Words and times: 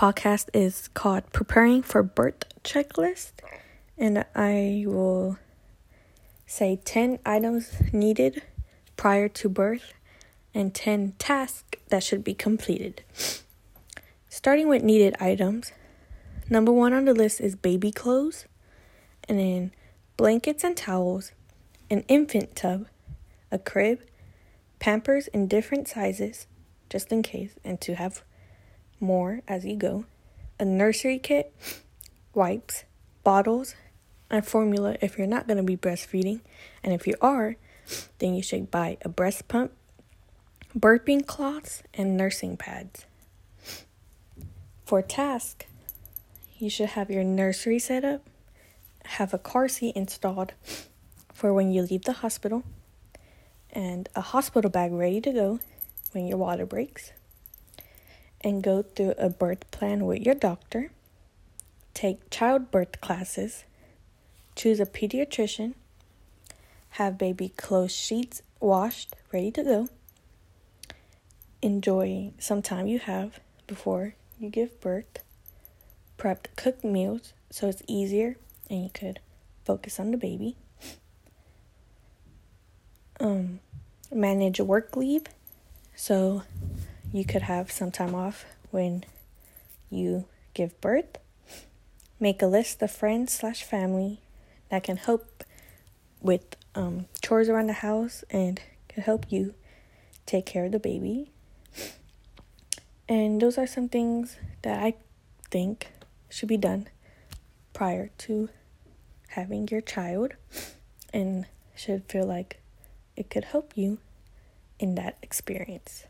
podcast 0.00 0.48
is 0.54 0.88
called 0.94 1.30
Preparing 1.30 1.82
for 1.82 2.02
Birth 2.02 2.44
Checklist, 2.64 3.32
and 3.98 4.24
I 4.34 4.84
will 4.86 5.36
say 6.46 6.80
10 6.82 7.18
items 7.26 7.74
needed 7.92 8.40
prior 8.96 9.28
to 9.28 9.50
birth 9.50 9.92
and 10.54 10.74
10 10.74 11.16
tasks 11.18 11.78
that 11.90 12.02
should 12.02 12.24
be 12.24 12.32
completed. 12.32 13.02
Starting 14.30 14.68
with 14.68 14.82
needed 14.82 15.16
items, 15.20 15.72
number 16.48 16.72
one 16.72 16.94
on 16.94 17.04
the 17.04 17.12
list 17.12 17.38
is 17.38 17.54
baby 17.54 17.92
clothes, 17.92 18.46
and 19.28 19.38
then 19.38 19.70
blankets 20.16 20.64
and 20.64 20.78
towels, 20.78 21.32
an 21.90 22.06
infant 22.08 22.56
tub, 22.56 22.86
a 23.52 23.58
crib, 23.58 24.00
pampers 24.78 25.26
in 25.26 25.46
different 25.46 25.88
sizes, 25.88 26.46
just 26.88 27.12
in 27.12 27.22
case, 27.22 27.56
and 27.62 27.82
to 27.82 27.96
have 27.96 28.24
more 29.00 29.42
as 29.48 29.64
you 29.64 29.76
go, 29.76 30.04
a 30.58 30.64
nursery 30.64 31.18
kit, 31.18 31.54
wipes, 32.34 32.84
bottles, 33.24 33.74
and 34.30 34.46
formula 34.46 34.96
if 35.00 35.18
you're 35.18 35.26
not 35.26 35.46
going 35.46 35.56
to 35.56 35.62
be 35.62 35.76
breastfeeding. 35.76 36.40
And 36.82 36.92
if 36.92 37.06
you 37.06 37.14
are, 37.20 37.56
then 38.18 38.34
you 38.34 38.42
should 38.42 38.70
buy 38.70 38.98
a 39.02 39.08
breast 39.08 39.48
pump, 39.48 39.72
burping 40.78 41.26
cloths, 41.26 41.82
and 41.94 42.16
nursing 42.16 42.56
pads. 42.56 43.06
For 44.84 45.02
task, 45.02 45.66
you 46.58 46.70
should 46.70 46.90
have 46.90 47.10
your 47.10 47.24
nursery 47.24 47.78
set 47.78 48.04
up, 48.04 48.22
have 49.04 49.32
a 49.32 49.38
car 49.38 49.68
seat 49.68 49.96
installed 49.96 50.52
for 51.32 51.52
when 51.54 51.72
you 51.72 51.82
leave 51.82 52.04
the 52.04 52.12
hospital, 52.12 52.62
and 53.72 54.08
a 54.14 54.20
hospital 54.20 54.70
bag 54.70 54.92
ready 54.92 55.20
to 55.20 55.32
go 55.32 55.60
when 56.12 56.26
your 56.26 56.38
water 56.38 56.66
breaks 56.66 57.12
and 58.42 58.62
go 58.62 58.82
through 58.82 59.14
a 59.18 59.28
birth 59.28 59.70
plan 59.70 60.06
with 60.06 60.22
your 60.22 60.34
doctor, 60.34 60.90
take 61.94 62.30
childbirth 62.30 63.00
classes, 63.00 63.64
choose 64.56 64.80
a 64.80 64.86
pediatrician, 64.86 65.74
have 66.90 67.18
baby 67.18 67.50
clothes 67.50 67.94
sheets 67.94 68.42
washed, 68.58 69.14
ready 69.32 69.50
to 69.50 69.62
go, 69.62 69.88
enjoy 71.62 72.32
some 72.38 72.62
time 72.62 72.86
you 72.86 72.98
have 72.98 73.40
before 73.66 74.14
you 74.38 74.48
give 74.48 74.80
birth, 74.80 75.22
prep 76.16 76.48
cooked 76.56 76.84
meals 76.84 77.32
so 77.50 77.68
it's 77.68 77.82
easier 77.86 78.36
and 78.68 78.84
you 78.84 78.90
could 78.92 79.20
focus 79.64 80.00
on 80.00 80.10
the 80.10 80.16
baby. 80.16 80.56
Um, 83.18 83.60
manage 84.10 84.60
work 84.60 84.96
leave 84.96 85.24
so 85.94 86.42
you 87.12 87.24
could 87.24 87.42
have 87.42 87.70
some 87.70 87.90
time 87.90 88.14
off 88.14 88.44
when 88.70 89.04
you 89.90 90.26
give 90.54 90.80
birth. 90.80 91.18
Make 92.18 92.42
a 92.42 92.46
list 92.46 92.82
of 92.82 92.90
friends 92.90 93.32
slash 93.32 93.62
family 93.62 94.20
that 94.68 94.84
can 94.84 94.96
help 94.96 95.44
with 96.20 96.56
um, 96.74 97.06
chores 97.22 97.48
around 97.48 97.66
the 97.66 97.74
house 97.74 98.22
and 98.30 98.60
can 98.88 99.02
help 99.02 99.26
you 99.30 99.54
take 100.26 100.46
care 100.46 100.66
of 100.66 100.72
the 100.72 100.78
baby. 100.78 101.30
And 103.08 103.40
those 103.40 103.58
are 103.58 103.66
some 103.66 103.88
things 103.88 104.36
that 104.62 104.82
I 104.82 104.94
think 105.50 105.88
should 106.28 106.48
be 106.48 106.56
done 106.56 106.86
prior 107.72 108.10
to 108.18 108.50
having 109.30 109.66
your 109.68 109.80
child 109.80 110.34
and 111.12 111.46
should 111.74 112.04
feel 112.04 112.26
like 112.26 112.60
it 113.16 113.30
could 113.30 113.44
help 113.44 113.72
you 113.74 113.98
in 114.78 114.94
that 114.94 115.16
experience. 115.22 116.04